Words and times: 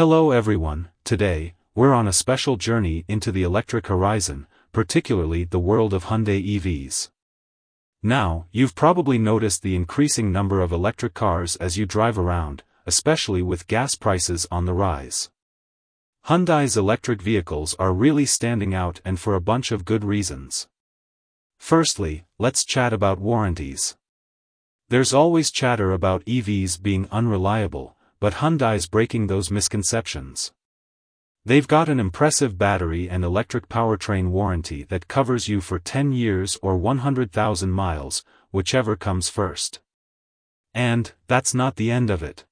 Hello 0.00 0.30
everyone, 0.30 0.88
today, 1.04 1.52
we're 1.74 1.92
on 1.92 2.08
a 2.08 2.12
special 2.14 2.56
journey 2.56 3.04
into 3.06 3.30
the 3.30 3.42
electric 3.42 3.88
horizon, 3.88 4.46
particularly 4.72 5.44
the 5.44 5.58
world 5.58 5.92
of 5.92 6.04
Hyundai 6.04 6.42
EVs. 6.42 7.10
Now, 8.02 8.46
you've 8.50 8.74
probably 8.74 9.18
noticed 9.18 9.60
the 9.60 9.76
increasing 9.76 10.32
number 10.32 10.62
of 10.62 10.72
electric 10.72 11.12
cars 11.12 11.56
as 11.56 11.76
you 11.76 11.84
drive 11.84 12.18
around, 12.18 12.62
especially 12.86 13.42
with 13.42 13.66
gas 13.66 13.94
prices 13.94 14.46
on 14.50 14.64
the 14.64 14.72
rise. 14.72 15.28
Hyundai's 16.28 16.78
electric 16.78 17.20
vehicles 17.20 17.74
are 17.78 17.92
really 17.92 18.24
standing 18.24 18.74
out 18.74 19.02
and 19.04 19.20
for 19.20 19.34
a 19.34 19.38
bunch 19.52 19.70
of 19.70 19.84
good 19.84 20.02
reasons. 20.02 20.66
Firstly, 21.58 22.24
let's 22.38 22.64
chat 22.64 22.94
about 22.94 23.20
warranties. 23.20 23.98
There's 24.88 25.12
always 25.12 25.50
chatter 25.50 25.92
about 25.92 26.24
EVs 26.24 26.80
being 26.80 27.06
unreliable, 27.12 27.98
but 28.20 28.34
Hyundai's 28.34 28.86
breaking 28.86 29.26
those 29.26 29.50
misconceptions. 29.50 30.52
They've 31.44 31.66
got 31.66 31.88
an 31.88 31.98
impressive 31.98 32.58
battery 32.58 33.08
and 33.08 33.24
electric 33.24 33.68
powertrain 33.70 34.28
warranty 34.28 34.84
that 34.84 35.08
covers 35.08 35.48
you 35.48 35.62
for 35.62 35.78
10 35.78 36.12
years 36.12 36.58
or 36.60 36.76
100,000 36.76 37.70
miles, 37.70 38.22
whichever 38.50 38.94
comes 38.94 39.30
first. 39.30 39.80
And, 40.74 41.12
that's 41.28 41.54
not 41.54 41.76
the 41.76 41.90
end 41.90 42.10
of 42.10 42.22
it. 42.22 42.44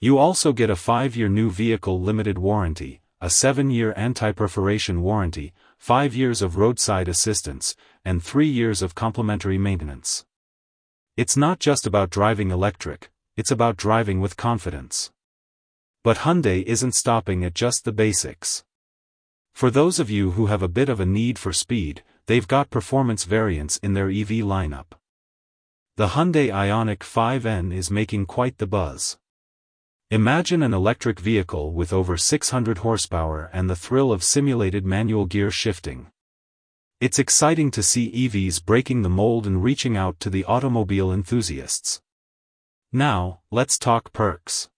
You 0.00 0.18
also 0.18 0.52
get 0.52 0.68
a 0.68 0.74
5-year 0.74 1.30
new 1.30 1.50
vehicle 1.50 1.98
limited 1.98 2.36
warranty, 2.36 3.00
a 3.22 3.28
7-year 3.28 3.94
anti-perforation 3.96 5.00
warranty, 5.00 5.54
5 5.78 6.14
years 6.14 6.42
of 6.42 6.58
roadside 6.58 7.08
assistance, 7.08 7.74
and 8.04 8.22
3 8.22 8.46
years 8.46 8.82
of 8.82 8.94
complimentary 8.94 9.56
maintenance. 9.56 10.26
It's 11.16 11.38
not 11.38 11.58
just 11.58 11.86
about 11.86 12.10
driving 12.10 12.50
electric, 12.50 13.10
it's 13.36 13.50
about 13.50 13.76
driving 13.76 14.20
with 14.20 14.36
confidence. 14.36 15.10
But 16.02 16.18
Hyundai 16.18 16.62
isn't 16.64 16.94
stopping 16.94 17.44
at 17.44 17.54
just 17.54 17.84
the 17.84 17.92
basics. 17.92 18.64
For 19.54 19.70
those 19.70 19.98
of 19.98 20.10
you 20.10 20.32
who 20.32 20.46
have 20.46 20.62
a 20.62 20.68
bit 20.68 20.88
of 20.88 21.00
a 21.00 21.06
need 21.06 21.38
for 21.38 21.52
speed, 21.52 22.02
they've 22.26 22.46
got 22.46 22.70
performance 22.70 23.24
variants 23.24 23.76
in 23.78 23.94
their 23.94 24.08
EV 24.08 24.42
lineup. 24.44 24.92
The 25.96 26.08
Hyundai 26.08 26.48
IONIQ 26.48 26.98
5N 26.98 27.72
is 27.72 27.90
making 27.90 28.26
quite 28.26 28.58
the 28.58 28.66
buzz. 28.66 29.16
Imagine 30.10 30.62
an 30.62 30.74
electric 30.74 31.18
vehicle 31.18 31.72
with 31.72 31.92
over 31.92 32.16
600 32.16 32.78
horsepower 32.78 33.50
and 33.52 33.70
the 33.70 33.76
thrill 33.76 34.12
of 34.12 34.22
simulated 34.22 34.84
manual 34.84 35.24
gear 35.24 35.50
shifting. 35.50 36.08
It's 37.00 37.18
exciting 37.18 37.70
to 37.72 37.82
see 37.82 38.12
EVs 38.12 38.64
breaking 38.64 39.02
the 39.02 39.08
mold 39.08 39.46
and 39.46 39.62
reaching 39.62 39.96
out 39.96 40.20
to 40.20 40.30
the 40.30 40.44
automobile 40.44 41.12
enthusiasts. 41.12 42.00
Now, 42.96 43.40
let's 43.50 43.76
talk 43.76 44.12
perks. 44.12 44.68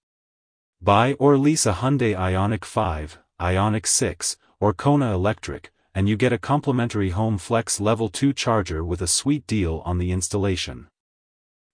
Buy 0.81 1.13
or 1.19 1.37
lease 1.37 1.67
a 1.67 1.75
Hyundai 1.75 2.17
IONIQ 2.17 2.65
5, 2.65 3.19
IONIQ 3.39 3.87
6, 3.87 4.39
or 4.59 4.73
Kona 4.73 5.13
Electric, 5.13 5.71
and 5.95 6.09
you 6.09 6.17
get 6.17 6.33
a 6.33 6.39
complimentary 6.39 7.11
Home 7.11 7.37
Flex 7.37 7.79
Level 7.79 8.09
2 8.09 8.33
charger 8.33 8.83
with 8.83 9.03
a 9.03 9.07
sweet 9.07 9.47
deal 9.47 9.83
on 9.85 9.99
the 9.99 10.13
installation. 10.13 10.89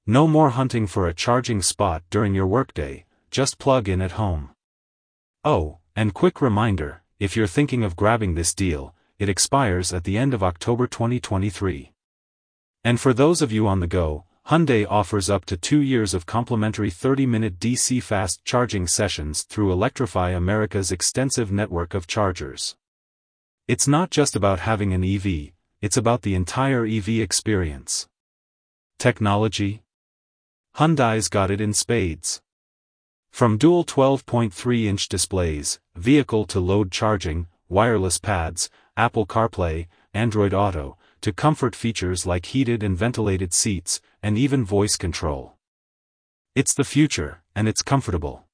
No 0.05 0.27
more 0.27 0.51
hunting 0.51 0.89
for 0.89 1.07
a 1.07 1.15
charging 1.15 1.63
spot 1.63 2.03
during 2.11 2.35
your 2.35 2.49
workday, 2.49 3.05
just 3.31 3.61
plug 3.61 3.89
in 3.89 4.03
at 4.03 4.19
home. 4.19 4.51
Oh, 5.45 5.79
and 5.95 6.13
quick 6.13 6.43
reminder, 6.43 7.05
if 7.21 7.37
you're 7.37 7.47
thinking 7.47 7.85
of 7.85 7.95
grabbing 7.95 8.35
this 8.35 8.53
deal, 8.53 8.97
it 9.17 9.29
expires 9.29 9.93
at 9.93 10.03
the 10.03 10.19
end 10.19 10.35
of 10.35 10.43
October 10.43 10.89
2023. 10.89 11.93
And 12.83 12.99
for 12.99 13.15
those 13.15 13.43
of 13.43 13.53
you 13.53 13.69
on 13.69 13.79
the 13.79 13.87
go, 13.87 14.25
Hyundai 14.49 14.85
offers 14.91 15.31
up 15.31 15.45
to 15.47 15.57
two 15.57 15.81
years 15.81 16.15
of 16.15 16.27
complimentary 16.27 16.91
30-minute 16.91 17.61
DC 17.61 18.03
fast 18.03 18.45
charging 18.45 18.89
sessions 18.89 19.45
through 19.45 19.71
Electrify 19.71 20.31
America's 20.31 20.91
extensive 20.91 21.53
network 21.53 21.95
of 21.95 22.09
chargers. 22.09 22.77
It's 23.69 23.87
not 23.87 24.11
just 24.11 24.35
about 24.35 24.59
having 24.59 24.93
an 24.93 25.05
EV, 25.05 25.53
it's 25.81 25.97
about 25.97 26.23
the 26.23 26.35
entire 26.35 26.85
EV 26.85 27.21
experience. 27.21 28.09
Technology? 28.99 29.83
Hyundai's 30.77 31.29
got 31.29 31.51
it 31.51 31.61
in 31.61 31.73
spades. 31.73 32.43
From 33.31 33.57
dual 33.57 33.85
12.3-inch 33.85 35.09
displays, 35.09 35.79
vehicle-to-load 35.95 36.91
charging, 36.91 37.47
wireless 37.69 38.19
pads, 38.19 38.69
Apple 38.97 39.25
CarPlay, 39.25 39.87
Android 40.13 40.53
Auto, 40.53 40.99
to 41.23 41.33
comfort 41.33 41.75
features 41.75 42.27
like 42.27 42.47
heated 42.47 42.83
and 42.83 42.97
ventilated 42.97 43.55
seats, 43.55 44.01
and 44.23 44.37
even 44.37 44.65
voice 44.65 44.97
control. 44.97 45.55
It's 46.55 46.75
the 46.75 46.85
future, 46.85 47.43
and 47.55 47.67
it's 47.67 47.81
comfortable. 47.81 48.45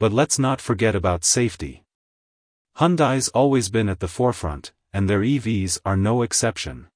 But 0.00 0.12
let's 0.12 0.38
not 0.38 0.60
forget 0.60 0.96
about 0.96 1.24
safety. 1.24 1.84
Hyundai's 2.78 3.28
always 3.28 3.68
been 3.68 3.88
at 3.88 4.00
the 4.00 4.08
forefront, 4.08 4.72
and 4.92 5.08
their 5.08 5.20
EVs 5.20 5.78
are 5.84 5.96
no 5.96 6.22
exception. 6.22 6.88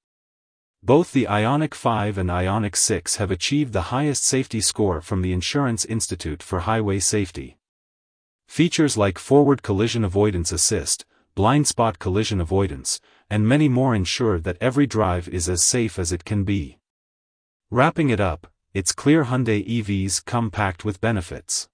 Both 0.82 1.12
the 1.12 1.26
IONIQ 1.26 1.75
5 1.75 2.19
and 2.19 2.31
IONIQ 2.31 2.76
6 2.76 3.16
have 3.16 3.31
achieved 3.31 3.72
the 3.72 3.91
highest 3.93 4.25
safety 4.25 4.60
score 4.60 5.00
from 5.00 5.22
the 5.22 5.32
Insurance 5.32 5.84
Institute 5.84 6.43
for 6.43 6.60
Highway 6.60 6.99
Safety. 6.99 7.59
Features 8.49 8.97
like 8.97 9.19
forward 9.19 9.62
collision 9.62 10.05
avoidance 10.05 10.50
assist, 10.50 11.05
blind 11.34 11.66
spot 11.66 11.98
collision 11.98 12.40
avoidance, 12.40 13.00
and 13.30 13.46
many 13.46 13.68
more 13.68 13.94
ensure 13.94 14.40
that 14.40 14.56
every 14.60 14.86
drive 14.86 15.28
is 15.28 15.48
as 15.48 15.62
safe 15.62 15.98
as 15.98 16.12
it 16.12 16.24
can 16.24 16.44
be. 16.44 16.78
Wrapping 17.70 18.10
it 18.10 18.20
up, 18.20 18.46
it's 18.72 18.92
clear 18.92 19.24
Hyundai 19.24 19.66
EVs 19.66 20.24
come 20.24 20.50
packed 20.50 20.84
with 20.84 21.00
benefits. 21.00 21.68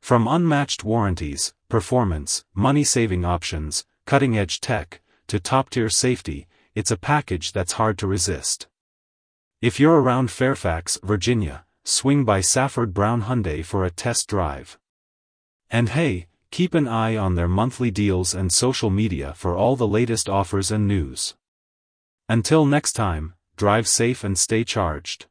From 0.00 0.26
unmatched 0.26 0.84
warranties, 0.84 1.52
performance, 1.68 2.44
money-saving 2.54 3.24
options, 3.24 3.84
cutting-edge 4.06 4.60
tech, 4.60 5.00
to 5.26 5.38
top-tier 5.38 5.88
safety, 5.88 6.48
it's 6.74 6.90
a 6.90 6.96
package 6.96 7.52
that's 7.52 7.72
hard 7.72 7.98
to 7.98 8.06
resist. 8.06 8.66
If 9.60 9.78
you're 9.78 10.00
around 10.00 10.30
Fairfax, 10.30 10.98
Virginia, 11.02 11.64
swing 11.84 12.24
by 12.24 12.40
Safford 12.40 12.94
Brown 12.94 13.22
Hyundai 13.22 13.64
for 13.64 13.84
a 13.84 13.90
test 13.90 14.28
drive. 14.28 14.78
And 15.70 15.90
hey, 15.90 16.26
Keep 16.50 16.74
an 16.74 16.88
eye 16.88 17.16
on 17.16 17.36
their 17.36 17.46
monthly 17.46 17.92
deals 17.92 18.34
and 18.34 18.52
social 18.52 18.90
media 18.90 19.34
for 19.36 19.56
all 19.56 19.76
the 19.76 19.86
latest 19.86 20.28
offers 20.28 20.72
and 20.72 20.88
news. 20.88 21.34
Until 22.28 22.66
next 22.66 22.94
time, 22.94 23.34
drive 23.56 23.86
safe 23.86 24.24
and 24.24 24.36
stay 24.36 24.64
charged. 24.64 25.26